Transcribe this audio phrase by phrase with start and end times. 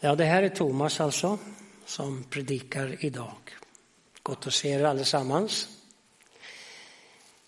[0.00, 1.38] Ja, det här är Thomas alltså
[1.86, 3.56] som predikar idag.
[4.22, 5.68] Gott att se er allesammans.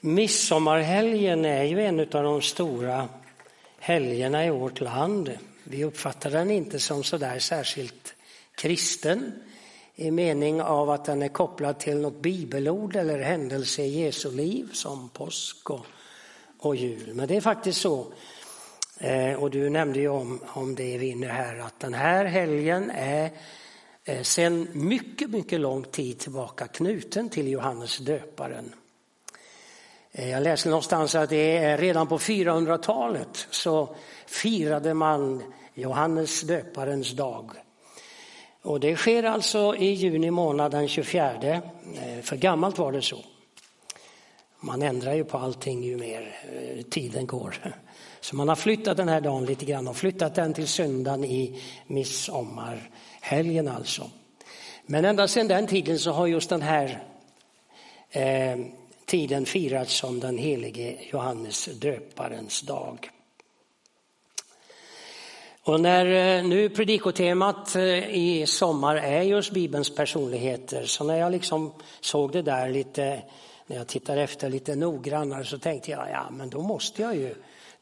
[0.00, 3.08] Midsommarhelgen är ju en av de stora
[3.78, 5.38] helgerna i vårt land.
[5.64, 8.14] Vi uppfattar den inte som så där särskilt
[8.54, 9.32] kristen
[9.94, 14.68] i mening av att den är kopplad till något bibelord eller händelse i Jesu liv
[14.72, 15.86] som påsk och,
[16.58, 17.14] och jul.
[17.14, 18.12] Men det är faktiskt så
[19.02, 23.30] Eh, och du nämnde ju om, om det inne här att den här helgen är
[24.04, 28.74] eh, sedan mycket, mycket lång tid tillbaka knuten till Johannes döparen.
[30.12, 35.42] Eh, jag läste någonstans att det är redan på 400-talet så firade man
[35.74, 37.50] Johannes döparens dag.
[38.62, 41.62] Och det sker alltså i juni månad den 24.
[42.22, 43.24] För gammalt var det så.
[44.60, 46.36] Man ändrar ju på allting ju mer
[46.90, 47.74] tiden går.
[48.20, 51.62] Så man har flyttat den här dagen lite grann och flyttat den till söndagen i
[51.86, 54.10] midsommarhelgen alltså.
[54.86, 57.02] Men ända sedan den tiden så har just den här
[58.10, 58.58] eh,
[59.06, 63.10] tiden firats som den helige Johannes döparens dag.
[65.62, 71.32] Och när eh, nu predikotemat eh, i sommar är just Bibelns personligheter, så när jag
[71.32, 73.22] liksom såg det där lite,
[73.66, 77.34] när jag tittade efter lite noggrannare så tänkte jag, ja men då måste jag ju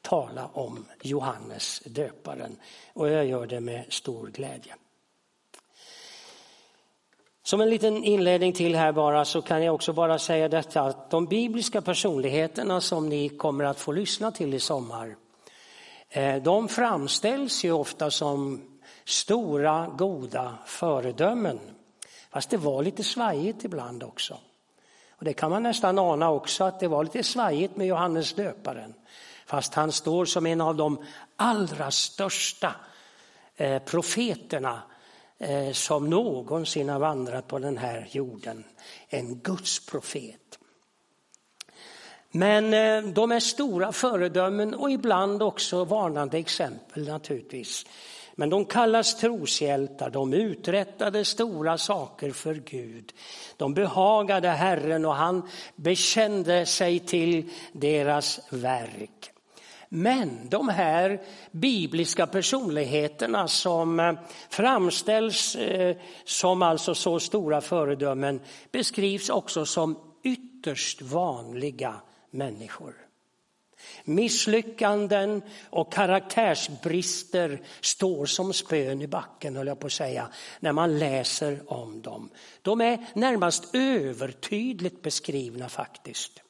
[0.03, 2.57] tala om Johannes döparen
[2.93, 4.75] och jag gör det med stor glädje.
[7.43, 11.11] Som en liten inledning till här bara så kan jag också bara säga detta att
[11.11, 15.17] de bibliska personligheterna som ni kommer att få lyssna till i sommar
[16.09, 18.63] eh, de framställs ju ofta som
[19.05, 21.61] stora goda föredömen.
[22.31, 24.39] Fast det var lite svajigt ibland också.
[25.11, 28.95] Och det kan man nästan ana också att det var lite svajigt med Johannes döparen.
[29.49, 31.05] Fast han står som en av de
[31.37, 32.75] allra största
[33.57, 34.83] eh, profeterna
[35.39, 38.65] eh, som någonsin har vandrat på den här jorden.
[39.09, 40.59] En Guds profet.
[42.31, 47.87] Men eh, de är stora föredömen och ibland också varnande exempel naturligtvis.
[48.35, 53.13] Men de kallas troshjältar, de uträttade stora saker för Gud.
[53.57, 59.33] De behagade Herren och han bekände sig till deras verk.
[59.89, 64.13] Men de här bibliska personligheterna som eh,
[64.51, 68.41] framställs eh, som alltså så stora föredömen
[68.73, 71.95] beskrivs också som ytterst vanliga
[72.31, 72.95] människor.
[74.05, 80.29] Misslyckanden och karaktärsbrister står som spön i backen, höll jag på att säga,
[80.61, 82.31] när man läser om dem.
[82.63, 86.43] De är närmast övertydligt beskrivna faktiskt.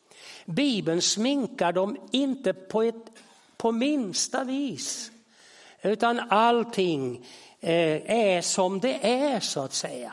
[0.44, 3.04] Bibeln sminkar dem inte på ett
[3.58, 5.10] på minsta vis.
[5.82, 7.26] Utan allting
[7.60, 10.12] eh, är som det är så att säga.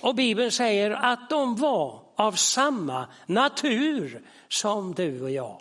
[0.00, 5.60] Och Bibeln säger att de var av samma natur som du och jag.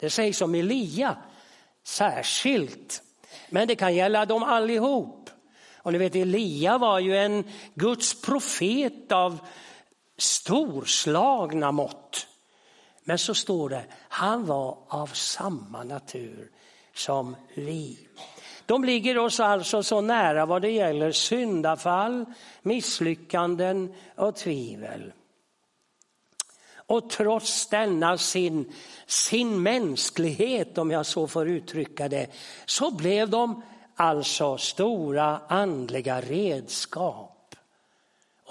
[0.00, 1.16] Det sägs om Elia
[1.84, 3.02] särskilt.
[3.48, 5.30] Men det kan gälla dem allihop.
[5.76, 7.44] Och ni vet Elia var ju en
[7.74, 9.38] Guds profet av
[10.18, 12.26] storslagna mått.
[13.10, 16.50] Men så står det, han var av samma natur
[16.94, 17.98] som vi.
[18.66, 22.24] De ligger oss alltså så nära vad det gäller syndafall,
[22.62, 25.12] misslyckanden och tvivel.
[26.74, 28.72] Och trots denna sin,
[29.06, 32.26] sin mänsklighet, om jag så får uttrycka det,
[32.66, 33.62] så blev de
[33.96, 37.29] alltså stora andliga redskap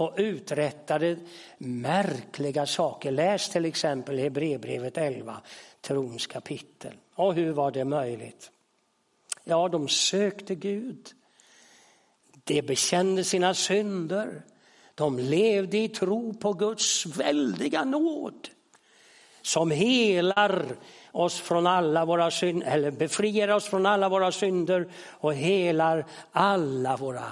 [0.02, 1.18] och uträttade
[1.58, 3.12] märkliga saker.
[3.12, 5.42] Läs till exempel Hebreerbrevet 11,
[5.82, 6.94] trons kapitel.
[7.16, 8.52] Och hur var det möjligt?
[9.44, 11.10] Ja, de sökte Gud.
[12.44, 14.42] De bekände sina synder.
[14.96, 18.50] De levde i tro på Guds väldiga nåd
[19.42, 20.66] som helar
[21.12, 26.98] oss från alla våra synder, eller befriar oss från alla våra synder och helar alla
[26.98, 27.26] våra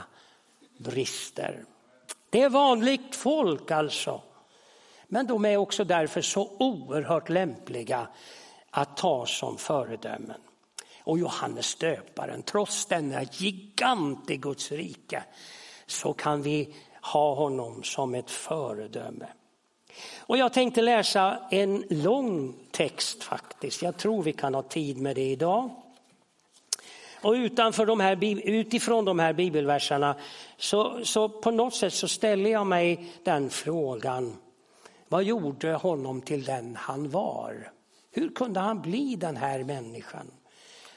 [0.78, 1.64] brister.
[2.30, 4.22] Det är vanligt folk alltså.
[5.08, 8.08] Men de är också därför så oerhört lämpliga
[8.70, 10.42] att ta som föredömen.
[11.04, 15.24] Och Johannes döparen, trots denna gigant i Guds rike,
[15.86, 19.28] så kan vi ha honom som ett föredöme.
[20.18, 23.82] Och jag tänkte läsa en lång text faktiskt.
[23.82, 25.70] Jag tror vi kan ha tid med det idag.
[27.22, 28.18] Och utanför de här,
[28.50, 30.16] utifrån de här bibelverserna
[30.58, 34.38] så, så på något sätt så ställer jag mig den frågan.
[35.08, 37.72] Vad gjorde honom till den han var?
[38.12, 40.32] Hur kunde han bli den här människan?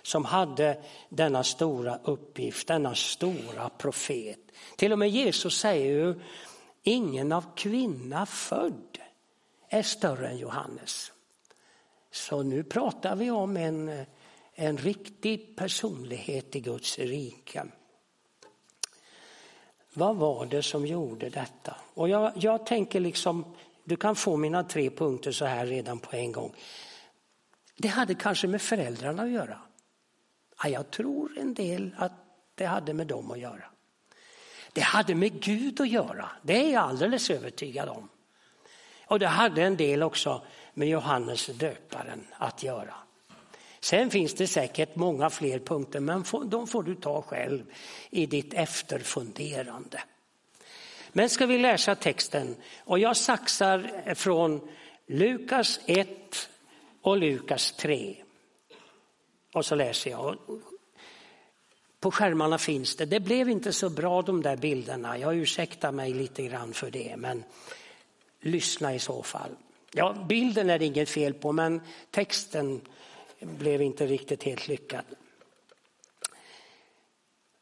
[0.03, 4.39] som hade denna stora uppgift, denna stora profet.
[4.77, 6.21] Till och med Jesus säger ju,
[6.83, 8.99] ingen av kvinna född
[9.69, 11.13] är större än Johannes.
[12.11, 14.07] Så nu pratar vi om en,
[14.61, 17.67] en riktig personlighet i Guds rike.
[19.95, 21.77] Vad var det som gjorde detta?
[21.95, 23.55] Och jag, jag tänker liksom,
[23.85, 26.55] du kan få mina tre punkter så här redan på en gång.
[27.77, 29.59] Det hade kanske med föräldrarna att göra.
[30.63, 32.13] Ja, jag tror en del att
[32.55, 33.65] det hade med dem att göra.
[34.73, 38.09] Det hade med Gud att göra, det är jag alldeles övertygad om.
[39.07, 40.43] Och det hade en del också
[40.75, 42.95] med Johannes döparen att göra.
[43.81, 47.63] Sen finns det säkert många fler punkter, men de får du ta själv
[48.11, 50.03] i ditt efterfunderande.
[51.13, 54.69] Men ska vi läsa texten och jag saxar från
[55.07, 56.49] Lukas 1
[57.01, 58.17] och Lukas 3.
[59.53, 60.39] Och så läser jag.
[62.01, 63.05] På skärmarna finns det.
[63.05, 65.19] Det blev inte så bra de där bilderna.
[65.19, 67.45] Jag ursäktar mig lite grann för det, men
[68.41, 69.51] lyssna i så fall.
[69.93, 71.81] Ja, bilden är det inget fel på, men
[72.11, 72.81] texten
[73.41, 75.05] blev inte riktigt helt lyckad.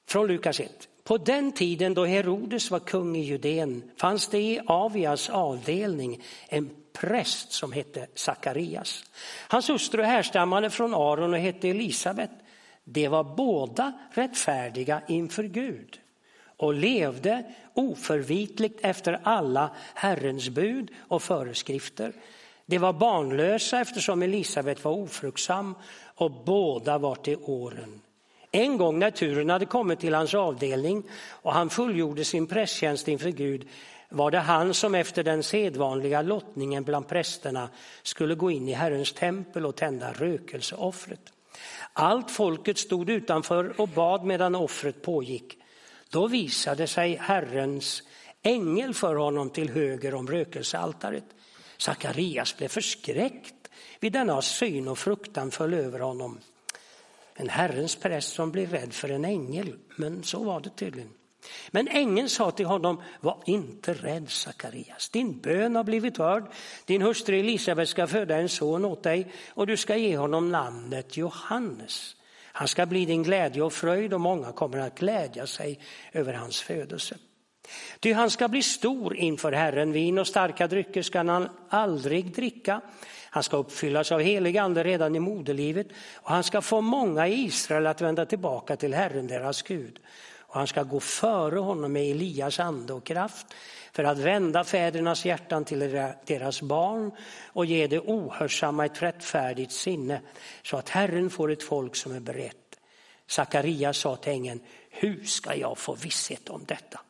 [0.09, 0.89] Från Lukas 1.
[1.05, 6.71] På den tiden då Herodes var kung i Judeen fanns det i Avias avdelning en
[6.93, 9.05] präst som hette Sakarias.
[9.49, 12.31] Hans hustru härstammade från Aron och hette Elisabet.
[12.85, 16.01] De var båda rättfärdiga inför Gud
[16.57, 17.45] och levde
[17.75, 22.13] oförvitligt efter alla Herrens bud och föreskrifter.
[22.70, 25.75] De var barnlösa eftersom Elisabet var ofruktsam
[26.15, 28.00] och båda var till åren.
[28.50, 33.31] En gång när turen hade kommit till hans avdelning och han fullgjorde sin prästtjänst inför
[33.31, 33.69] Gud
[34.09, 37.69] var det han som efter den sedvanliga lottningen bland prästerna
[38.03, 41.32] skulle gå in i Herrens tempel och tända rökelseoffret.
[41.93, 45.59] Allt folket stod utanför och bad medan offret pågick.
[46.11, 48.03] Då visade sig Herrens
[48.43, 51.25] ängel för honom till höger om rökelsealtaret.
[51.79, 53.55] Sakarias blev förskräckt
[54.01, 56.39] vid denna syn och fruktan föll över honom.
[57.35, 61.11] En Herrens präst som blir rädd för en ängel, men så var det tydligen.
[61.71, 66.45] Men ängeln sa till honom, var inte rädd Sakarias, din bön har blivit hörd.
[66.85, 71.17] Din hustru Elisabet ska föda en son åt dig och du ska ge honom namnet
[71.17, 72.17] Johannes.
[72.53, 75.81] Han ska bli din glädje och fröjd och många kommer att glädja sig
[76.13, 77.17] över hans födelse.
[78.00, 82.81] Ty han ska bli stor inför Herren, vin och starka drycker ska han aldrig dricka.
[83.31, 87.44] Han ska uppfyllas av helig ande redan i moderlivet och han ska få många i
[87.44, 89.99] Israel att vända tillbaka till Herren deras Gud.
[90.49, 93.47] Och han ska gå före honom med Elias ande och kraft
[93.93, 95.79] för att vända fädernas hjärtan till
[96.26, 97.12] deras barn
[97.47, 100.20] och ge det ohörsamma ett rättfärdigt sinne
[100.62, 102.81] så att Herren får ett folk som är berett.
[103.26, 104.61] Sakarias sa till ängeln,
[104.91, 107.00] hur ska jag få visshet om detta?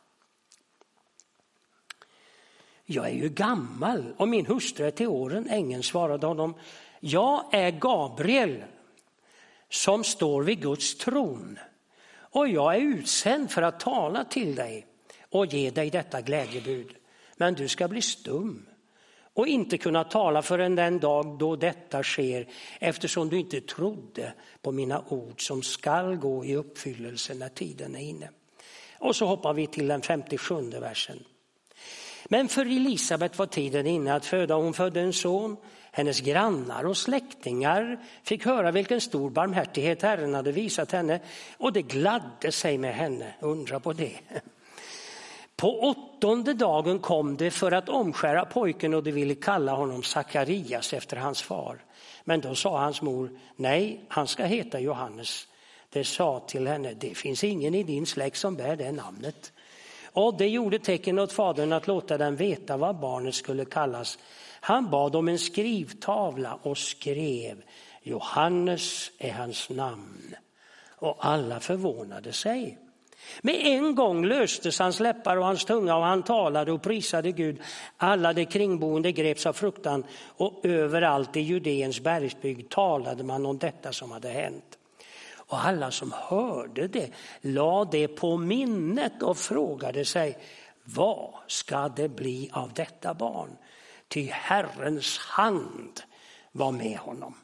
[2.91, 5.47] Jag är ju gammal och min hustru är till åren.
[5.49, 6.53] Ängeln svarade honom,
[6.99, 8.63] jag är Gabriel
[9.69, 11.59] som står vid Guds tron
[12.11, 14.85] och jag är utsänd för att tala till dig
[15.29, 16.95] och ge dig detta glädjebud.
[17.37, 18.65] Men du ska bli stum
[19.33, 22.47] och inte kunna tala förrän den dag då detta sker
[22.79, 27.99] eftersom du inte trodde på mina ord som skall gå i uppfyllelse när tiden är
[27.99, 28.29] inne.
[28.97, 31.25] Och så hoppar vi till den 57 versen.
[32.31, 34.55] Men för Elisabet var tiden inne att föda.
[34.55, 35.57] Hon födde en son.
[35.91, 41.19] Hennes grannar och släktingar fick höra vilken stor barmhärtighet Herren hade visat henne
[41.57, 43.33] och det gladde sig med henne.
[43.39, 44.19] Undra på det.
[45.55, 50.93] På åttonde dagen kom det för att omskära pojken och de ville kalla honom Sakarias
[50.93, 51.83] efter hans far.
[52.23, 55.47] Men då sa hans mor, nej, han ska heta Johannes.
[55.89, 59.51] Det sa till henne, det finns ingen i din släkt som bär det namnet.
[60.11, 64.19] Och det gjorde tecken åt fadern att låta den veta vad barnet skulle kallas.
[64.61, 67.63] Han bad om en skrivtavla och skrev
[68.03, 70.35] Johannes är hans namn.
[70.95, 72.77] Och alla förvånade sig.
[73.41, 77.61] Med en gång löstes hans läppar och hans tunga och han talade och prisade Gud.
[77.97, 83.93] Alla de kringboende greps av fruktan och överallt i Judeens bergsbygd talade man om detta
[83.93, 84.77] som hade hänt.
[85.49, 90.37] Och alla som hörde det lade det på minnet och frågade sig
[90.83, 93.57] vad ska det bli av detta barn?
[94.07, 96.01] Ty Herrens hand
[96.51, 97.35] var med honom.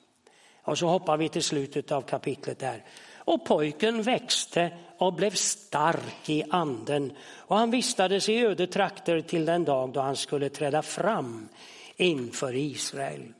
[0.63, 2.85] Och så hoppar vi till slutet av kapitlet där.
[3.15, 9.45] Och pojken växte och blev stark i anden och han vistades i öde trakter till
[9.45, 11.49] den dag då han skulle träda fram
[11.95, 13.33] inför Israel.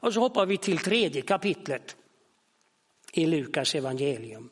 [0.00, 1.96] Och så hoppar vi till tredje kapitlet
[3.12, 4.50] i Lukas evangelium.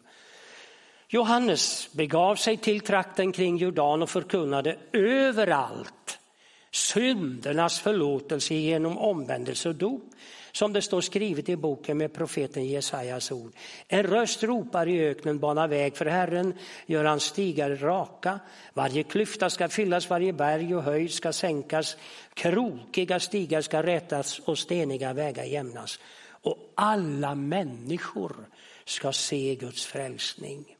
[1.09, 6.19] Johannes begav sig till trakten kring Jordan och förkunnade överallt
[6.71, 10.03] syndernas förlåtelse genom omvändelse och dop
[10.53, 13.53] som det står skrivet i boken med profeten Jesajas ord.
[13.89, 16.55] En röst ropar i öknen, bana väg för Herren,
[16.87, 18.41] gör hans stigar raka.
[18.75, 21.97] Varje klyfta ska fyllas, varje berg och höjd ska sänkas.
[22.35, 25.99] Krokiga stigar ska rätas och steniga vägar jämnas.
[26.49, 28.37] Och alla människor
[28.85, 30.77] ska se Guds frälsning.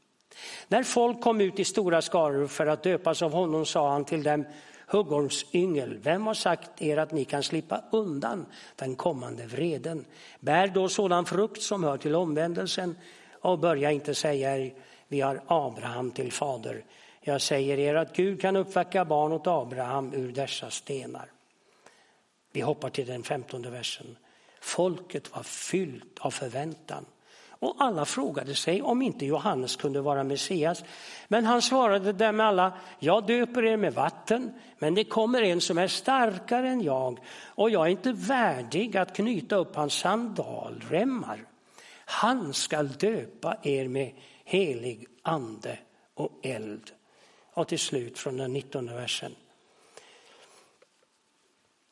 [0.69, 4.23] När folk kom ut i stora skaror för att döpas av honom sa han till
[4.23, 4.45] dem
[4.87, 8.47] huggormsyngel, vem har sagt er att ni kan slippa undan
[8.77, 10.05] den kommande vreden?
[10.41, 12.97] Bär då sådan frukt som hör till omvändelsen
[13.41, 14.75] och börja inte säga er,
[15.09, 16.85] vi har Abraham till fader.
[17.21, 21.31] Jag säger er att Gud kan uppväcka barn åt Abraham ur dessa stenar.
[22.53, 24.17] Vi hoppar till den femtonde versen.
[24.61, 27.05] Folket var fyllt av förväntan
[27.61, 30.85] och alla frågade sig om inte Johannes kunde vara Messias.
[31.29, 35.79] Men han svarade dem alla, jag döper er med vatten, men det kommer en som
[35.79, 41.45] är starkare än jag och jag är inte värdig att knyta upp hans sandalremmar.
[42.05, 44.13] Han skall döpa er med
[44.45, 45.79] helig ande
[46.15, 46.91] och eld.
[47.55, 49.35] Och till slut från den 19 versen.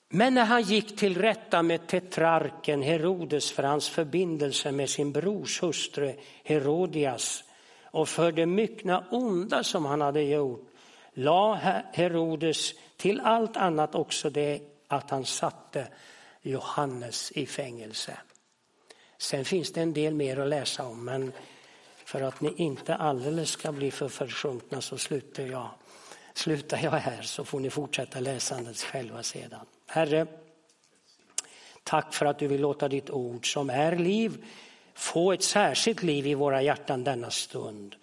[0.09, 5.63] Men när han gick till rätta med tetrarken Herodes för hans förbindelse med sin brors
[5.63, 7.45] hustru Herodias
[7.83, 10.73] och för det myckna onda som han hade gjort
[11.15, 11.55] la
[11.93, 15.89] Herodes till allt annat också det att han satte
[16.43, 18.19] Johannes i fängelse.
[19.19, 21.33] Sen finns det en del mer att läsa om men
[22.05, 25.69] för att ni inte alldeles ska bli för försjunkna så slutar jag,
[26.35, 29.67] slutar jag här så får ni fortsätta läsandet själva sedan.
[29.87, 30.26] Herre,
[31.83, 34.45] tack för att du vill låta ditt ord som är liv
[34.95, 37.97] få ett särskilt liv i våra hjärtan denna stund.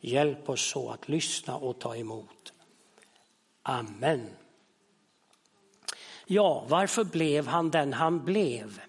[0.00, 2.52] Hjälp oss så att lyssna och ta emot.
[3.62, 4.26] Amen.
[6.26, 8.80] Ja, varför blev han den han blev?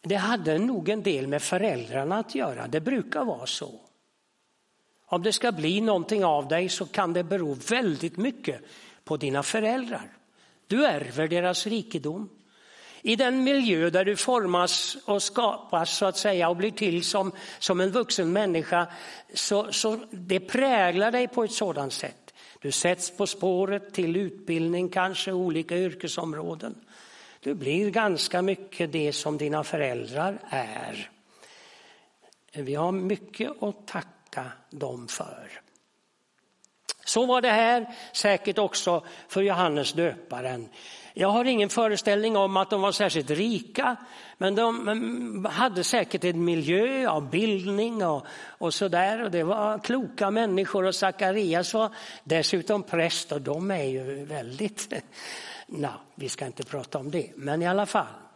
[0.00, 3.80] Det hade nog en del med föräldrarna att göra, det brukar vara så.
[5.06, 8.60] Om det ska bli någonting av dig så kan det bero väldigt mycket
[9.08, 10.12] på dina föräldrar.
[10.66, 12.28] Du ärver deras rikedom.
[13.02, 17.32] I den miljö där du formas och skapas så att säga och blir till som,
[17.58, 18.86] som en vuxen människa
[19.34, 22.34] så, så det präglar dig på ett sådant sätt.
[22.60, 26.74] Du sätts på spåret till utbildning, kanske olika yrkesområden.
[27.40, 31.10] Du blir ganska mycket det som dina föräldrar är.
[32.52, 35.67] Vi har mycket att tacka dem för.
[37.08, 40.68] Så var det här säkert också för Johannes döparen.
[41.14, 43.96] Jag har ingen föreställning om att de var särskilt rika,
[44.38, 49.24] men de hade säkert en miljö av bildning och, och sådär.
[49.24, 51.90] Och det var kloka människor och Sakarias var
[52.24, 54.92] dessutom präst och de är ju väldigt...
[55.66, 58.27] Nej, vi ska inte prata om det, men i alla fall.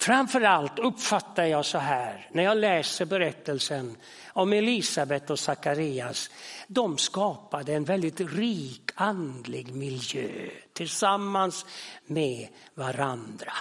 [0.00, 3.96] Framför allt uppfattar jag så här när jag läser berättelsen
[4.32, 6.30] om Elisabet och Sakarias.
[6.66, 11.66] De skapade en väldigt rik andlig miljö tillsammans
[12.06, 13.52] med varandra.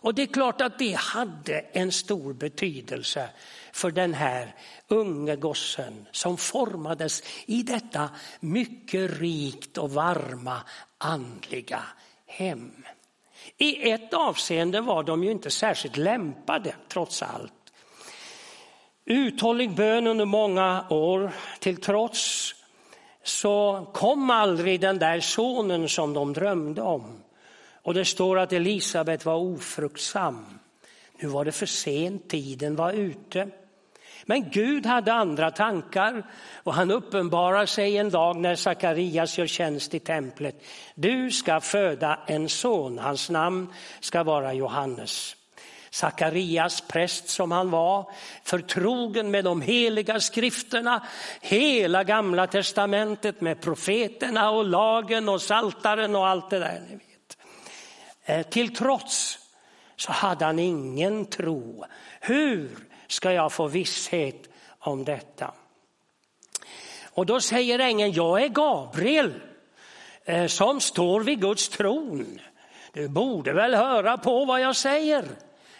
[0.00, 3.30] Och det är klart att det hade en stor betydelse
[3.72, 4.54] för den här
[4.88, 10.60] unge gossen som formades i detta mycket rikt och varma
[10.98, 11.82] andliga
[12.26, 12.84] hem.
[13.58, 17.52] I ett avseende var de ju inte särskilt lämpade trots allt.
[19.04, 22.54] Uthållig bön under många år till trots
[23.22, 27.22] så kom aldrig den där sonen som de drömde om.
[27.82, 30.58] Och det står att Elisabet var ofruktsam.
[31.20, 33.48] Nu var det för sent, tiden var ute.
[34.30, 36.22] Men Gud hade andra tankar
[36.62, 40.62] och han uppenbarar sig en dag när Sakarias gör tjänst i templet.
[40.94, 45.36] Du ska föda en son, hans namn ska vara Johannes.
[45.90, 48.10] Sakarias, präst som han var,
[48.44, 51.06] förtrogen med de heliga skrifterna,
[51.40, 56.82] hela gamla testamentet med profeterna och lagen och saltaren och allt det där.
[56.88, 57.38] Ni vet.
[58.24, 59.38] Eh, till trots
[59.96, 61.84] så hade han ingen tro.
[62.20, 64.48] Hur ska jag få visshet
[64.78, 65.54] om detta?
[67.04, 69.34] Och då säger ängeln, jag är Gabriel
[70.24, 72.40] eh, som står vid Guds tron.
[72.92, 75.24] Du borde väl höra på vad jag säger.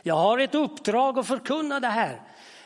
[0.03, 2.23] Jag har ett uppdrag att förkunna det här.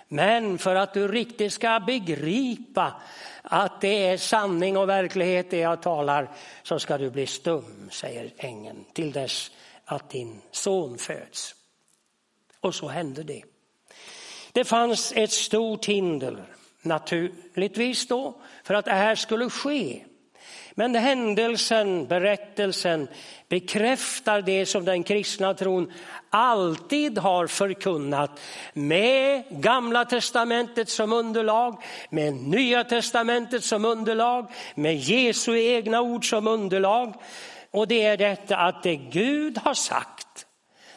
[0.08, 3.00] Men för att du riktigt ska begripa
[3.42, 6.30] att det är sanning och verklighet det jag talar
[6.62, 9.50] så ska du bli stum, säger ängeln, till dess
[9.84, 11.54] att din son föds.
[12.60, 13.42] Och så hände det.
[14.52, 16.44] Det fanns ett stort hinder
[16.82, 20.04] naturligtvis då för att det här skulle ske.
[20.74, 23.08] Men händelsen, berättelsen
[23.48, 25.92] bekräftar det som den kristna tron
[26.30, 28.40] alltid har förkunnat
[28.72, 36.46] med gamla testamentet som underlag, med nya testamentet som underlag, med Jesu egna ord som
[36.46, 37.14] underlag.
[37.70, 40.46] Och det är detta att det Gud har sagt,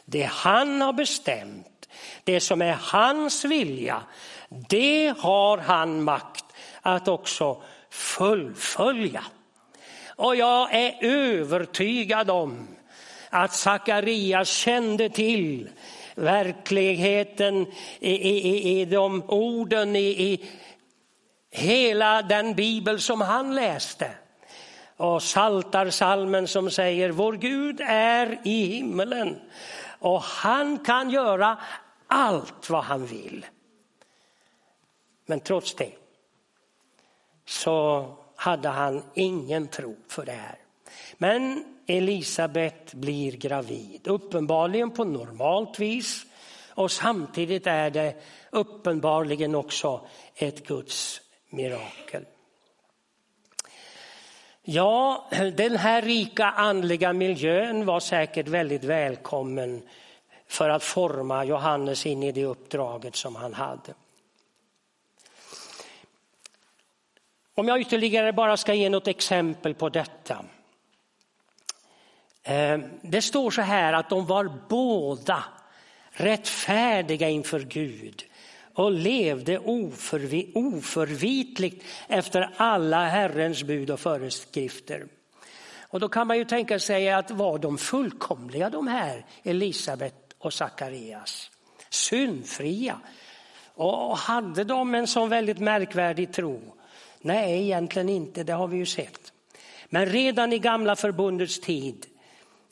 [0.05, 1.74] det han har bestämt,
[2.23, 4.01] det som är hans vilja,
[4.69, 6.45] det har han makt
[6.81, 9.23] att också fullfölja.
[10.15, 12.67] Och jag är övertygad om
[13.29, 15.69] att Sakarias kände till
[16.15, 17.65] verkligheten
[17.99, 20.45] i, i, i de orden i, i
[21.51, 24.11] hela den bibel som han läste.
[24.97, 29.41] Och saltarsalmen som säger vår Gud är i himmelen
[29.99, 31.57] och han kan göra
[32.07, 33.45] allt vad han vill.
[35.25, 35.91] Men trots det
[37.45, 40.57] så hade han ingen tro för det här.
[41.17, 46.25] Men Elisabet blir gravid, uppenbarligen på normalt vis
[46.69, 48.15] och samtidigt är det
[48.49, 52.25] uppenbarligen också ett Guds mirakel.
[54.61, 59.81] Ja, den här rika andliga miljön var säkert väldigt välkommen
[60.47, 63.93] för att forma Johannes in i det uppdraget som han hade.
[67.55, 70.45] Om jag ytterligare bara ska ge något exempel på detta.
[72.43, 75.43] Eh, det står så här att de var båda
[76.11, 78.23] rättfärdiga inför Gud
[78.73, 79.59] och levde
[80.53, 85.07] oförvitligt efter alla Herrens bud och föreskrifter.
[85.81, 90.53] Och då kan man ju tänka sig att var de fullkomliga de här Elisabet och
[90.53, 91.51] Sakarias?
[91.89, 92.99] Syndfria?
[93.75, 96.61] Och hade de en sån väldigt märkvärdig tro?
[97.21, 99.33] Nej, egentligen inte, det har vi ju sett.
[99.89, 102.05] Men redan i gamla förbundets tid,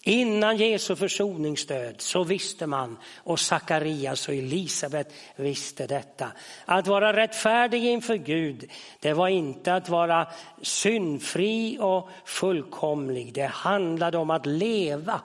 [0.03, 6.31] innan Jesu försoningsdöd, så visste man, och Sakarias och Elisabet visste detta.
[6.65, 10.27] Att vara rättfärdig inför Gud, det var inte att vara
[10.61, 13.33] syndfri och fullkomlig.
[13.33, 15.21] Det handlade om att leva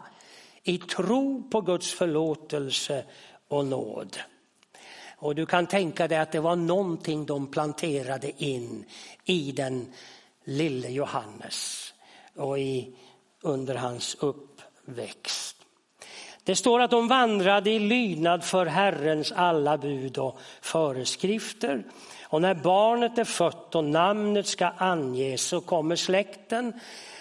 [0.68, 3.04] i tro på Guds förlåtelse
[3.48, 4.16] och nåd.
[5.16, 8.84] Och du kan tänka dig att det var någonting de planterade in
[9.24, 9.92] i den
[10.44, 11.94] lille Johannes
[12.36, 12.96] och i,
[13.42, 15.56] under hans uppväxt.
[16.44, 21.84] Det står att de vandrade i lydnad för Herrens alla bud och föreskrifter.
[22.24, 26.72] Och när barnet är fött och namnet ska anges så kommer släkten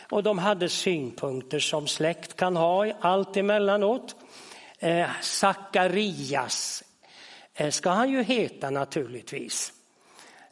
[0.10, 4.16] och de hade synpunkter som släkt kan ha allt emellanåt.
[4.80, 6.84] Eh, Sakarias
[7.60, 9.74] Eh, ska han ju heta naturligtvis.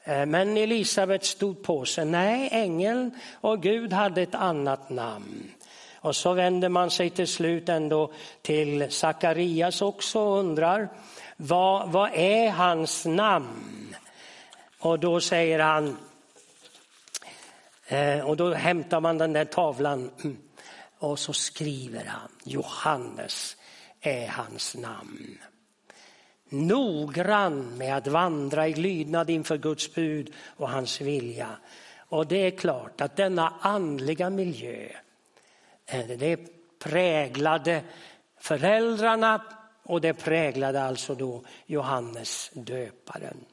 [0.04, 2.06] Eh, men Elisabet stod på sig.
[2.06, 5.52] Nej, ängeln och Gud hade ett annat namn.
[5.96, 10.90] Och så vänder man sig till slut ändå till Sakarias också och undrar
[11.38, 13.96] vad, vad är hans namn?
[14.80, 15.98] Och då säger han,
[17.88, 20.38] Eh, och då hämtar man den där tavlan mm,
[21.00, 23.58] och så skriver han Johannes
[24.02, 25.38] är hans namn
[26.50, 31.58] noggrann med att vandra i lydnad inför Guds bud och hans vilja.
[31.98, 34.90] Och det är klart att denna andliga miljö,
[35.86, 36.40] eh, det
[36.80, 37.84] präglade
[38.38, 39.42] föräldrarna
[39.84, 43.46] och det präglade alltså då Johannes döparen.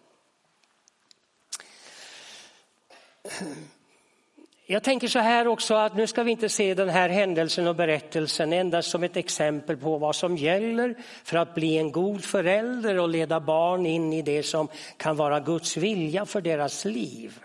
[4.67, 7.77] Jag tänker så här också att nu ska vi inte se den här händelsen och
[7.77, 10.95] berättelsen endast som ett exempel på vad som gäller
[11.25, 15.41] för att bli en god förälder och leda barn in i det som kan vara
[15.41, 17.39] Guds vilja för deras liv.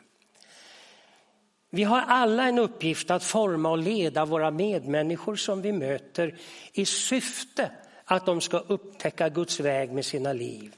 [1.70, 6.36] Vi har alla en uppgift att forma och leda våra medmänniskor som vi möter
[6.74, 7.72] i syfte
[8.06, 10.76] att de ska upptäcka Guds väg med sina liv.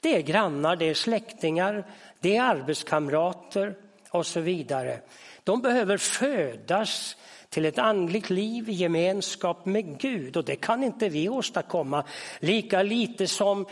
[0.00, 1.84] Det är grannar, det är släktingar,
[2.20, 3.74] det är arbetskamrater
[4.10, 5.00] och så vidare.
[5.44, 7.16] De behöver födas
[7.48, 12.04] till ett andligt liv i gemenskap med Gud och det kan inte vi åstadkomma.
[12.40, 13.66] Lika lite som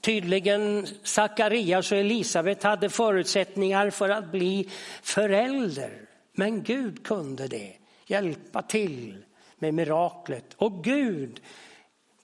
[0.00, 4.70] tydligen Sakarias och Elisabet hade förutsättningar för att bli
[5.02, 5.90] förälder.
[6.32, 7.72] Men Gud kunde det,
[8.06, 9.24] hjälpa till
[9.58, 10.54] med miraklet.
[10.56, 11.40] Och Gud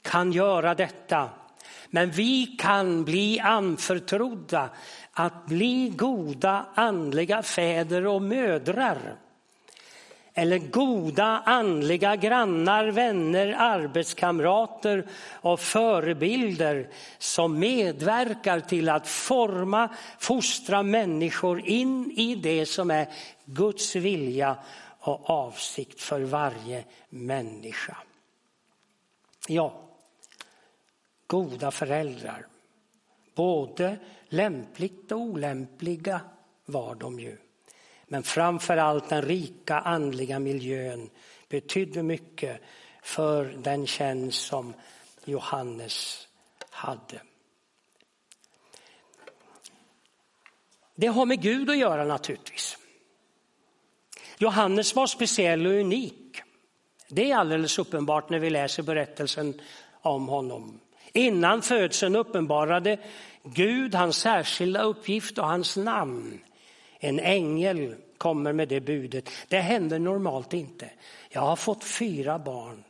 [0.03, 1.31] kan göra detta.
[1.90, 4.71] Men vi kan bli anförtrodda
[5.12, 9.16] att bli goda andliga fäder och mödrar.
[10.35, 21.61] eller goda andliga grannar, vänner, arbetskamrater och förebilder som medverkar till att forma, fostra människor
[21.66, 23.09] in i det som är
[23.44, 24.57] Guds vilja
[24.98, 27.96] och avsikt för varje människa.
[29.48, 29.83] Ja,
[31.27, 32.46] goda föräldrar.
[33.35, 33.96] Både
[34.33, 36.21] lämpligt och olämpliga
[36.64, 37.37] var de ju.
[38.07, 41.11] Men framför allt den rika andliga miljön
[41.49, 42.61] betydde mycket
[43.03, 44.75] för den tjänst som
[45.25, 46.29] Johannes
[46.71, 47.23] hade.
[50.95, 52.79] Det har med Gud att göra naturligtvis.
[54.38, 56.42] Johannes var speciell och unik.
[57.09, 59.61] Det är alldeles uppenbart när vi läser berättelsen
[60.03, 60.81] om honom.
[61.12, 62.98] Innan födseln uppenbarade
[63.42, 66.40] Gud hans särskilda uppgift och hans namn.
[66.98, 69.31] En ängel kommer med det budet.
[69.48, 70.90] Det händer normalt inte.
[71.29, 72.85] Jag har fått fyra barn,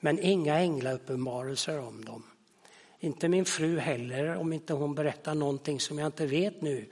[0.00, 2.22] men inga änglauppenbarelser om dem.
[3.00, 6.88] Inte min fru heller, om inte hon berättar någonting som jag inte vet nu,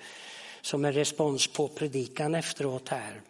[0.61, 3.21] som en respons på predikan efteråt här.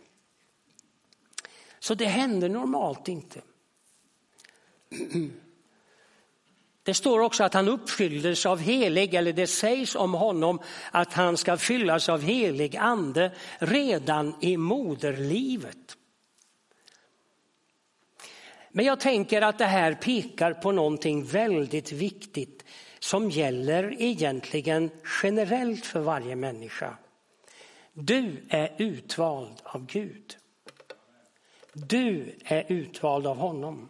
[1.78, 3.40] Så det händer normalt inte.
[6.82, 11.36] Det står också att han uppfylldes av helig, eller det sägs om honom att han
[11.36, 15.96] ska fyllas av helig ande redan i moderlivet.
[18.72, 22.64] Men jag tänker att det här pekar på någonting väldigt viktigt
[22.98, 24.90] som gäller egentligen
[25.22, 26.96] generellt för varje människa.
[27.92, 30.36] Du är utvald av Gud.
[31.72, 33.88] Du är utvald av honom.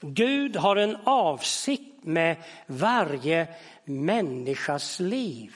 [0.00, 3.48] Gud har en avsikt med varje
[3.84, 5.54] människas liv.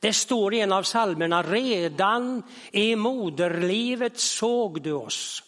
[0.00, 5.42] Det står i en av psalmerna, redan i moderlivet såg du oss.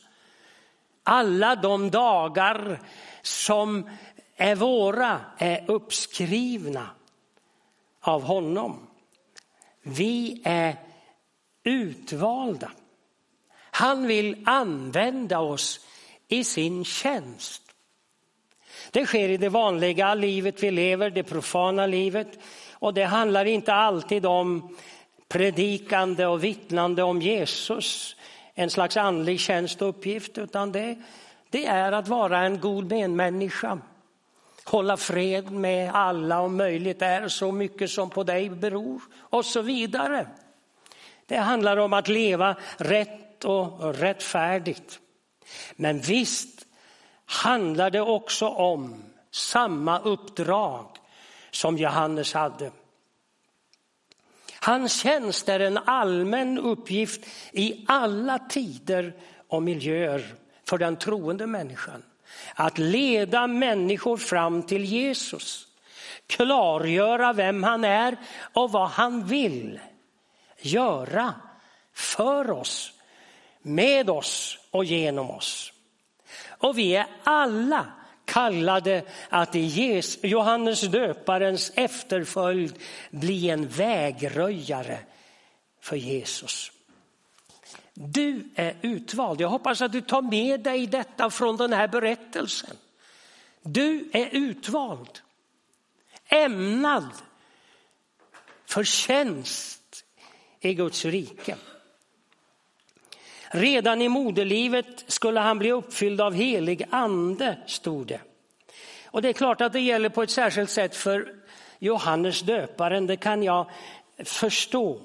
[1.02, 2.80] Alla de dagar
[3.22, 3.90] som
[4.36, 6.90] är våra är uppskrivna
[8.00, 8.86] av honom.
[9.82, 10.76] Vi är
[11.64, 12.70] utvalda.
[13.70, 15.86] Han vill använda oss
[16.30, 17.62] i sin tjänst.
[18.90, 22.38] Det sker i det vanliga livet vi lever, det profana livet.
[22.72, 24.76] Och det handlar inte alltid om
[25.28, 28.16] predikande och vittnande om Jesus,
[28.54, 30.96] en slags andlig tjänst och uppgift, utan det,
[31.50, 33.78] det är att vara en god medmänniska.
[34.64, 39.62] Hålla fred med alla om möjligt är så mycket som på dig beror och så
[39.62, 40.26] vidare.
[41.26, 45.00] Det handlar om att leva rätt och rättfärdigt.
[45.76, 46.66] Men visst
[47.24, 50.86] handlar det också om samma uppdrag
[51.50, 52.70] som Johannes hade.
[54.60, 59.14] Hans tjänst är en allmän uppgift i alla tider
[59.48, 60.34] och miljöer
[60.64, 62.02] för den troende människan.
[62.54, 65.66] Att leda människor fram till Jesus,
[66.26, 68.16] klargöra vem han är
[68.54, 69.80] och vad han vill
[70.58, 71.34] göra
[71.94, 72.92] för oss,
[73.62, 75.72] med oss och genom oss.
[76.48, 77.86] Och vi är alla
[78.24, 82.78] kallade att i Johannes döparens efterföljd
[83.10, 84.98] bli en vägröjare
[85.80, 86.72] för Jesus.
[87.94, 89.40] Du är utvald.
[89.40, 92.76] Jag hoppas att du tar med dig detta från den här berättelsen.
[93.62, 95.20] Du är utvald,
[96.26, 97.08] ämnad
[98.66, 100.04] för tjänst
[100.60, 101.56] i Guds rike.
[103.52, 108.20] Redan i moderlivet skulle han bli uppfylld av helig ande, stod det.
[109.04, 111.34] Och det är klart att det gäller på ett särskilt sätt för
[111.78, 113.70] Johannes döparen, det kan jag
[114.24, 115.00] förstå.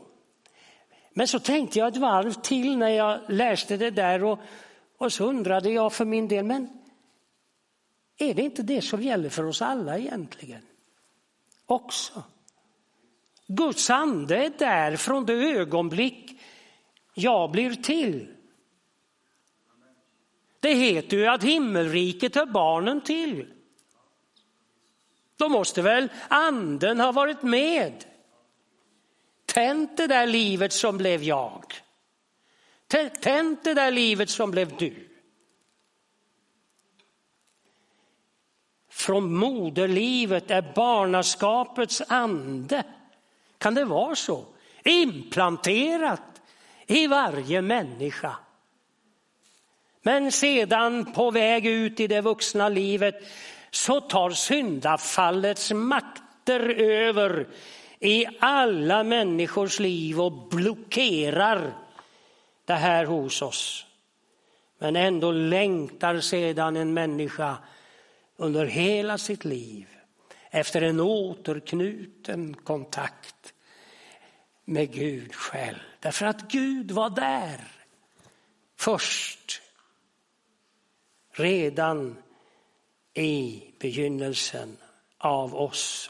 [1.13, 4.39] Men så tänkte jag ett varv till när jag läste det där och,
[4.97, 6.69] och så undrade jag för min del, men
[8.17, 10.61] är det inte det som gäller för oss alla egentligen?
[11.65, 12.23] Också.
[13.47, 16.41] Guds ande är där från det ögonblick
[17.13, 18.34] jag blir till.
[20.65, 23.53] Det heter ju att himmelriket hör barnen till.
[25.35, 28.05] Då måste väl anden ha varit med.
[29.45, 31.63] Tänt det där livet som blev jag.
[33.21, 35.09] Tänt det där livet som blev du.
[38.89, 42.83] Från moderlivet är barnaskapets ande,
[43.57, 44.45] kan det vara så,
[44.83, 46.41] implanterat
[46.87, 48.35] i varje människa.
[50.05, 53.15] Men sedan på väg ut i det vuxna livet
[53.71, 57.47] så tar syndafallets makter över
[57.99, 61.73] i alla människors liv och blockerar
[62.65, 63.85] det här hos oss.
[64.79, 67.57] Men ändå längtar sedan en människa
[68.37, 69.87] under hela sitt liv
[70.51, 73.53] efter en återknuten kontakt
[74.65, 75.79] med Gud själv.
[75.99, 77.59] Därför att Gud var där
[78.77, 79.61] först,
[81.35, 82.17] redan
[83.13, 84.77] i begynnelsen
[85.17, 86.09] av oss.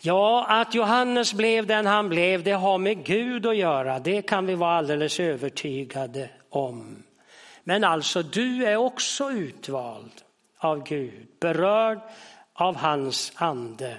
[0.00, 3.98] Ja, att Johannes blev den han blev, det har med Gud att göra.
[3.98, 7.02] Det kan vi vara alldeles övertygade om.
[7.64, 10.12] Men alltså, du är också utvald
[10.58, 12.00] av Gud, berörd
[12.52, 13.96] av hans ande.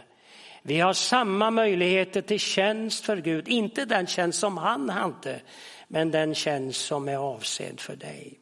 [0.62, 5.42] Vi har samma möjligheter till tjänst för Gud, inte den tjänst som han hade,
[5.88, 8.40] men den tjänst som är avsedd för dig.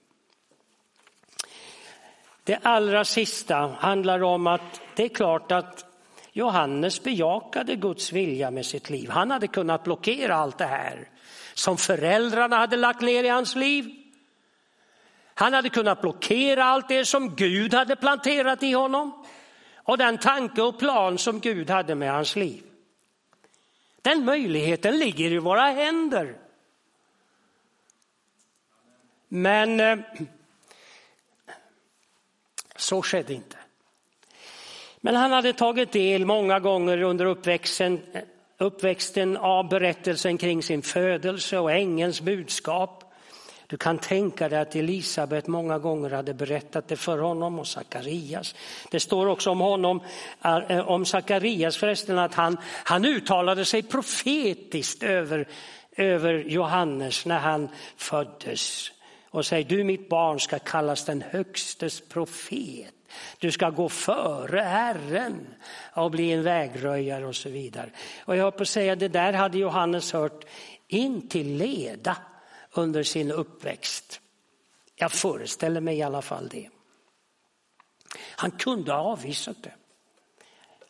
[2.43, 5.85] Det allra sista handlar om att det är klart att
[6.31, 9.09] Johannes bejakade Guds vilja med sitt liv.
[9.09, 11.09] Han hade kunnat blockera allt det här
[11.53, 13.95] som föräldrarna hade lagt ner i hans liv.
[15.33, 19.25] Han hade kunnat blockera allt det som Gud hade planterat i honom
[19.75, 22.63] och den tanke och plan som Gud hade med hans liv.
[24.01, 26.35] Den möjligheten ligger i våra händer.
[29.33, 29.97] Men eh,
[32.75, 33.57] så skedde inte.
[34.97, 38.21] Men han hade tagit del många gånger under uppväxten, eh,
[38.57, 43.13] uppväxten av berättelsen kring sin födelse och ängelns budskap.
[43.67, 48.55] Du kan tänka dig att Elisabet många gånger hade berättat det för honom och Sakarias.
[48.89, 50.01] Det står också om honom,
[50.43, 55.47] eh, om Sakarias förresten, att han, han uttalade sig profetiskt över,
[55.95, 58.91] över Johannes när han föddes
[59.31, 62.93] och säger du mitt barn ska kallas den högstes profet.
[63.37, 65.47] Du ska gå före Herren
[65.93, 67.89] och bli en vägröjare och så vidare.
[68.25, 70.45] Och jag på att säga det där hade Johannes hört
[70.87, 72.17] in till leda
[72.71, 74.21] under sin uppväxt.
[74.95, 76.69] Jag föreställer mig i alla fall det.
[78.17, 79.73] Han kunde ha avvisat det.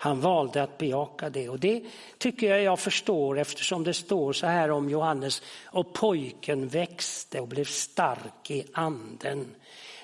[0.04, 1.84] Han valde att bejaka det och det
[2.18, 5.42] tycker jag jag förstår eftersom det står så här om Johannes.
[5.66, 9.56] Och pojken växte och blev stark i anden.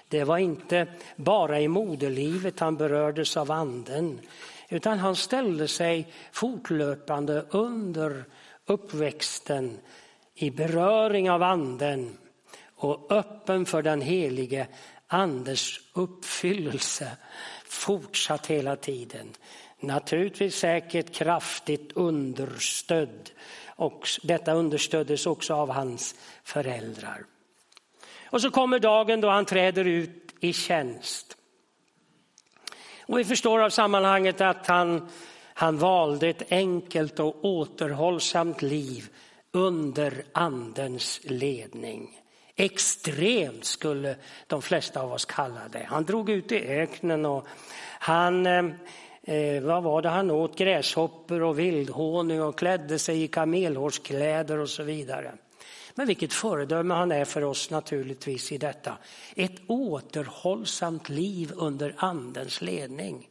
[0.07, 4.19] Det var inte bara i moderlivet han berördes av anden
[4.69, 8.25] utan han ställde sig fortlöpande under
[8.65, 9.79] uppväxten
[10.35, 12.17] i beröring av anden
[12.75, 14.67] och öppen för den helige
[15.07, 17.17] andes uppfyllelse
[17.65, 19.27] fortsatt hela tiden.
[19.79, 23.29] Naturligtvis säkert kraftigt understödd
[23.67, 27.25] och detta understöddes också av hans föräldrar.
[28.29, 31.37] Och så kommer dagen då han träder ut i tjänst.
[33.01, 35.09] Och vi förstår av sammanhanget att han,
[35.53, 39.09] han valde ett enkelt och återhållsamt liv
[39.51, 42.19] under andens ledning.
[42.55, 44.15] Extremt skulle
[44.47, 45.85] de flesta av oss kalla det.
[45.89, 47.47] Han drog ut i öknen och
[47.99, 48.63] han, eh,
[49.27, 50.57] eh, vad var det han åt?
[50.57, 55.33] Gräshoppor och vildhonung och klädde sig i kamelhårskläder och så vidare.
[55.95, 58.97] Men vilket föredöme han är för oss naturligtvis i detta.
[59.35, 63.29] Ett återhållsamt liv under andens ledning.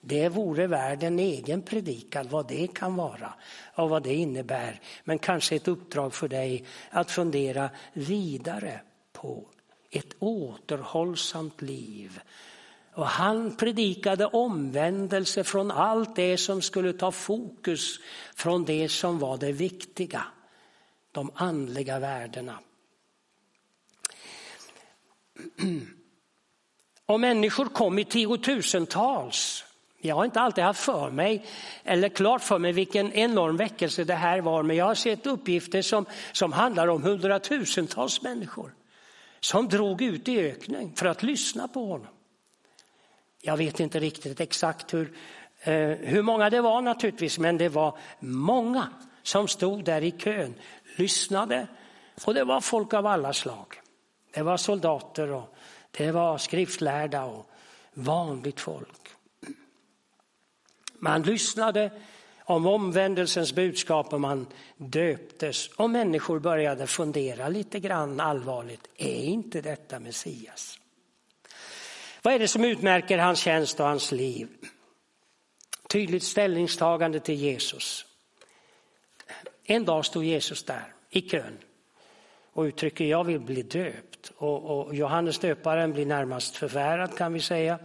[0.00, 3.34] Det vore värd en egen predikan vad det kan vara
[3.74, 4.80] och vad det innebär.
[5.04, 8.80] Men kanske ett uppdrag för dig att fundera vidare
[9.12, 9.48] på
[9.90, 12.20] ett återhållsamt liv.
[12.94, 18.00] Och han predikade omvändelse från allt det som skulle ta fokus
[18.34, 20.24] från det som var det viktiga
[21.12, 22.58] de andliga värdena.
[27.06, 29.64] Och människor kom i tiotusentals.
[30.00, 31.46] Jag har inte alltid haft för mig
[31.84, 35.82] eller klart för mig vilken enorm väckelse det här var, men jag har sett uppgifter
[35.82, 38.74] som, som handlar om hundratusentals människor
[39.40, 42.06] som drog ut i öknen för att lyssna på honom.
[43.44, 45.16] Jag vet inte riktigt exakt hur,
[45.60, 48.88] eh, hur många det var naturligtvis, men det var många
[49.22, 50.54] som stod där i kön
[50.96, 51.66] lyssnade.
[52.24, 53.66] Och det var folk av alla slag.
[54.34, 55.54] Det var soldater och
[55.90, 57.50] det var skriftlärda och
[57.94, 59.08] vanligt folk.
[60.98, 61.90] Man lyssnade
[62.44, 68.88] om omvändelsens budskap och man döptes och människor började fundera lite grann allvarligt.
[68.96, 70.78] Är inte detta Messias?
[72.22, 74.48] Vad är det som utmärker hans tjänst och hans liv?
[75.88, 78.06] Tydligt ställningstagande till Jesus.
[79.64, 81.58] En dag stod Jesus där i kön
[82.52, 84.32] och uttrycker jag vill bli döpt.
[84.36, 87.78] Och, och Johannes döparen blir närmast förfärad kan vi säga.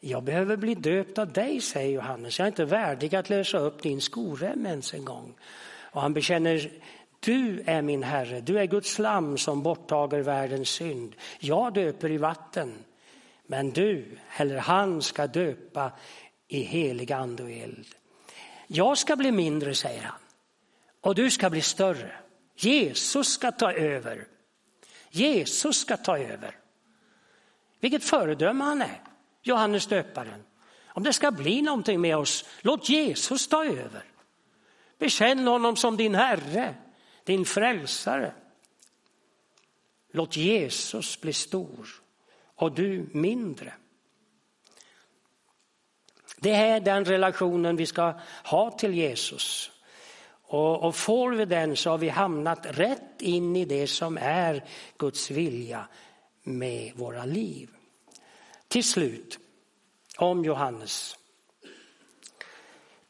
[0.00, 2.38] Jag behöver bli döpt av dig, säger Johannes.
[2.38, 5.34] Jag är inte värdig att lösa upp din skorem ens en gång.
[5.92, 6.70] Och han bekänner
[7.20, 11.16] Du är min Herre, du är Guds lam som borttager världens synd.
[11.40, 12.84] Jag döper i vatten,
[13.50, 15.92] men du eller han ska döpa
[16.48, 17.86] i helig ande och eld.
[18.66, 20.20] Jag ska bli mindre, säger han,
[21.00, 22.12] och du ska bli större.
[22.56, 24.26] Jesus ska ta över.
[25.10, 26.58] Jesus ska ta över.
[27.80, 29.02] Vilket föredöme han är,
[29.42, 30.44] Johannes döparen.
[30.86, 34.04] Om det ska bli någonting med oss, låt Jesus ta över.
[34.98, 36.74] Bekänn honom som din Herre,
[37.24, 38.32] din frälsare.
[40.12, 41.88] Låt Jesus bli stor
[42.58, 43.72] och du mindre.
[46.36, 49.70] Det är den relationen vi ska ha till Jesus.
[50.42, 54.64] Och, och får vi den så har vi hamnat rätt in i det som är
[54.96, 55.88] Guds vilja
[56.42, 57.70] med våra liv.
[58.68, 59.38] Till slut,
[60.16, 61.18] om Johannes.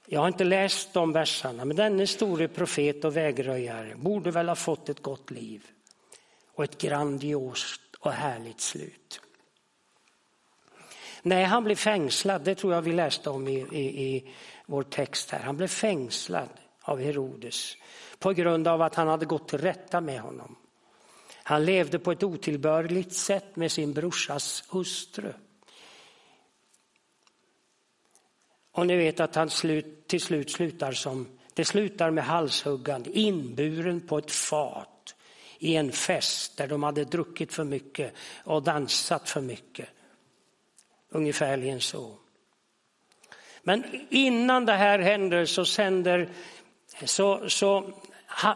[0.06, 4.56] Jag har inte läst de verserna, men denne store profet och vägröjare borde väl ha
[4.56, 5.66] fått ett gott liv
[6.54, 9.20] och ett grandiost och härligt slut.
[11.22, 14.34] Nej, han blev fängslad, det tror jag vi läste om i, i, i
[14.66, 15.40] vår text här.
[15.40, 16.48] Han blev fängslad
[16.82, 17.76] av Herodes
[18.18, 20.56] på grund av att han hade gått till rätta med honom.
[21.42, 25.32] Han levde på ett otillbörligt sätt med sin brorsas hustru.
[28.72, 34.00] Och ni vet att han slut, till slut slutar som, det slutar med halshuggande, inburen
[34.00, 35.14] på ett fat
[35.58, 39.88] i en fest där de hade druckit för mycket och dansat för mycket.
[41.10, 42.18] Ungefärligen så.
[43.62, 46.28] Men innan det här händer så sänder
[47.04, 47.92] så, så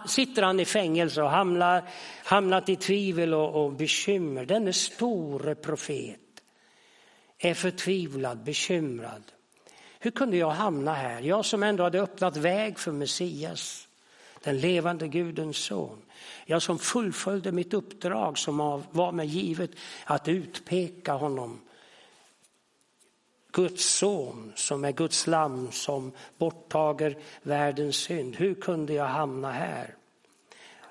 [0.07, 1.85] sitter han i fängelse och hamnar,
[2.25, 4.45] hamnat i tvivel och, och bekymmer.
[4.45, 6.19] Denne store profet
[7.39, 9.23] är förtvivlad, bekymrad.
[9.99, 11.21] Hur kunde jag hamna här?
[11.21, 13.89] Jag som ändå hade öppnat väg för Messias,
[14.43, 16.03] den levande Gudens son.
[16.47, 19.71] Jag som fullföljde mitt uppdrag som var mig givet
[20.05, 21.61] att utpeka honom
[23.53, 28.37] Guds son som är Guds lamm som borttager världens synd.
[28.37, 29.95] Hur kunde jag hamna här?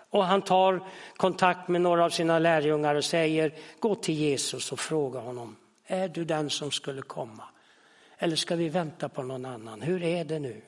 [0.09, 4.79] Och han tar kontakt med några av sina lärjungar och säger gå till Jesus och
[4.79, 5.55] fråga honom.
[5.87, 7.43] Är du den som skulle komma?
[8.17, 9.81] Eller ska vi vänta på någon annan?
[9.81, 10.61] Hur är det nu?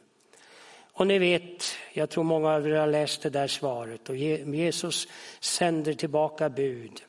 [0.93, 5.07] Och ni vet, jag tror många av er har läst det där svaret och Jesus
[5.39, 7.01] sänder tillbaka bud.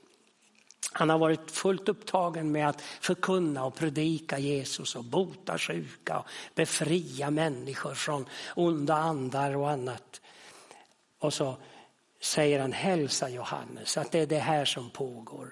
[0.96, 6.26] Han har varit fullt upptagen med att förkunna och predika Jesus och bota sjuka och
[6.54, 10.20] befria människor från onda andar och annat.
[11.18, 11.56] Och så
[12.20, 15.48] säger han hälsa Johannes att det är det här som pågår.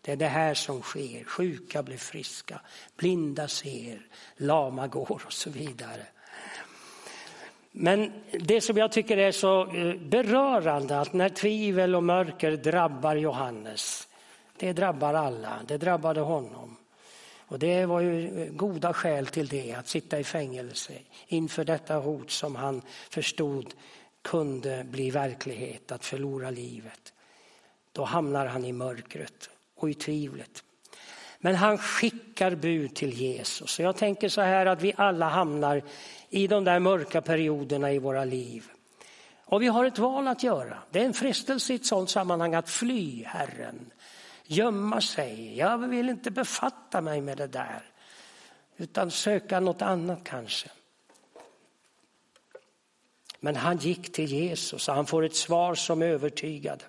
[0.00, 1.24] Det är det här som sker.
[1.24, 2.60] Sjuka blir friska,
[2.96, 6.06] blinda ser, lama går och så vidare.
[7.72, 13.16] Men det som jag tycker är så eh, berörande att när tvivel och mörker drabbar
[13.16, 14.07] Johannes
[14.58, 16.76] det drabbar alla, det drabbade honom.
[17.48, 20.92] Och det var ju goda skäl till det, att sitta i fängelse
[21.26, 23.74] inför detta hot som han förstod
[24.22, 27.12] kunde bli verklighet, att förlora livet.
[27.92, 30.64] Då hamnar han i mörkret och i tvivlet.
[31.38, 33.70] Men han skickar bud till Jesus.
[33.70, 35.82] Så jag tänker så här att vi alla hamnar
[36.28, 38.64] i de där mörka perioderna i våra liv.
[39.44, 40.78] Och vi har ett val att göra.
[40.90, 43.90] Det är en frestelse i ett sådant sammanhang att fly Herren
[44.48, 45.58] gömma sig.
[45.58, 47.82] Jag vill inte befatta mig med det där.
[48.76, 50.68] Utan söka något annat kanske.
[53.40, 56.84] Men han gick till Jesus och han får ett svar som övertygade.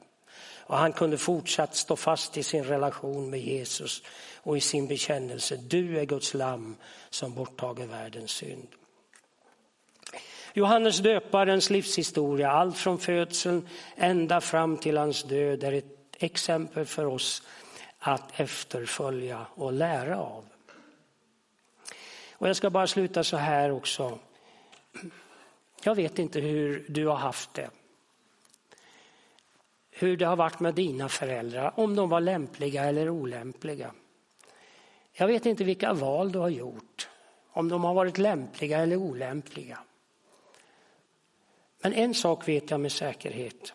[0.59, 4.03] Och han kunde fortsatt stå fast i sin relation med Jesus
[4.41, 5.57] och i sin bekännelse.
[5.57, 6.75] Du är Guds lamm
[7.09, 8.67] som borttager världens synd.
[10.53, 17.05] Johannes döparens livshistoria, allt från födseln ända fram till hans död, är ett exempel för
[17.05, 17.43] oss
[17.99, 20.45] att efterfölja och lära av.
[22.33, 24.19] Och jag ska bara sluta så här också.
[25.83, 27.69] Jag vet inte hur du har haft det.
[29.91, 33.91] Hur det har varit med dina föräldrar, om de var lämpliga eller olämpliga.
[35.11, 37.09] Jag vet inte vilka val du har gjort,
[37.51, 39.79] om de har varit lämpliga eller olämpliga.
[41.81, 43.73] Men en sak vet jag med säkerhet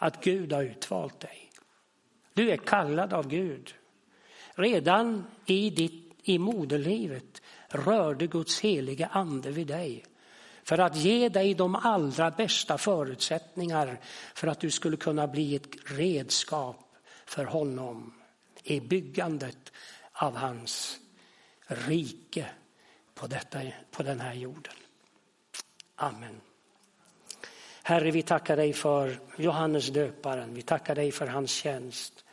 [0.00, 1.50] att Gud har utvalt dig.
[2.34, 3.74] Du är kallad av Gud.
[4.54, 10.04] Redan i, ditt, i moderlivet rörde Guds heliga ande vid dig
[10.62, 14.00] för att ge dig de allra bästa förutsättningar
[14.34, 16.96] för att du skulle kunna bli ett redskap
[17.26, 18.14] för honom
[18.62, 19.72] i byggandet
[20.12, 20.98] av hans
[21.66, 22.46] rike
[23.14, 24.74] på, detta, på den här jorden.
[25.96, 26.40] Amen.
[27.90, 30.54] Herre, vi tackar dig för Johannes döparen.
[30.54, 32.24] Vi tackar dig för hans tjänst.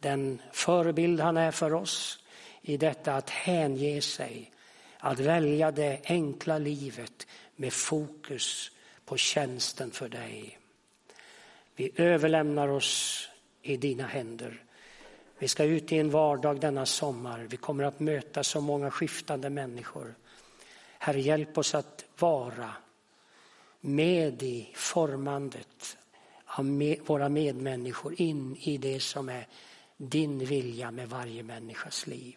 [0.00, 2.18] Den förebild han är för oss
[2.62, 4.50] i detta att hänge sig,
[4.98, 7.26] att välja det enkla livet
[7.56, 8.70] med fokus
[9.04, 10.58] på tjänsten för dig.
[11.76, 13.28] Vi överlämnar oss
[13.62, 14.62] i dina händer.
[15.38, 17.46] Vi ska ut i en vardag denna sommar.
[17.48, 20.14] Vi kommer att möta så många skiftande människor.
[20.98, 22.72] Herre, hjälp oss att vara
[23.84, 25.98] med i formandet
[26.44, 29.46] av våra medmänniskor in i det som är
[29.96, 32.36] din vilja med varje människas liv.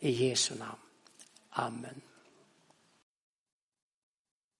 [0.00, 0.80] I Jesu namn.
[1.50, 2.00] Amen.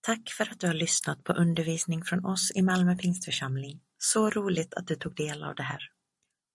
[0.00, 3.80] Tack för att du har lyssnat på undervisning från oss i Malmö Pingstförsamling.
[3.98, 5.80] Så roligt att du tog del av det här.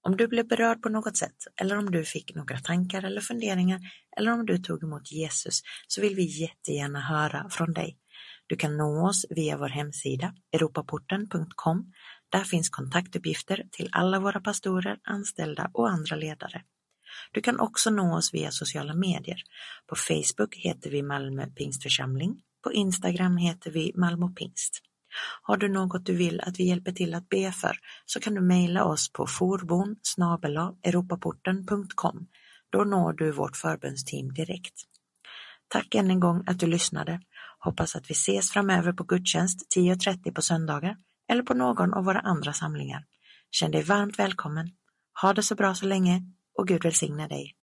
[0.01, 3.79] Om du blev berörd på något sätt eller om du fick några tankar eller funderingar
[4.17, 7.97] eller om du tog emot Jesus så vill vi jättegärna höra från dig.
[8.53, 11.93] Du kan nå oss via vår hemsida europaporten.com.
[12.29, 16.61] Där finns kontaktuppgifter till alla våra pastorer, anställda och andra ledare.
[17.31, 19.43] Du kan också nå oss via sociala medier.
[19.87, 22.41] På Facebook heter vi Malmö Pingstförsamling.
[22.63, 24.81] På Instagram heter vi Malmö Pingst.
[25.41, 28.41] Har du något du vill att vi hjälper till att be för så kan du
[28.41, 29.95] mejla oss på forbon
[30.83, 32.27] europaporten.com.
[32.69, 34.73] Då når du vårt förbundsteam direkt.
[35.67, 37.19] Tack än en gång att du lyssnade.
[37.63, 40.95] Hoppas att vi ses framöver på gudstjänst 10.30 på söndagar
[41.29, 43.03] eller på någon av våra andra samlingar.
[43.51, 44.69] Känn dig varmt välkommen.
[45.21, 46.21] Ha det så bra så länge
[46.57, 47.55] och Gud välsigne dig.